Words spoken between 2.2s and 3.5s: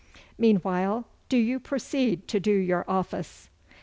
to do your office.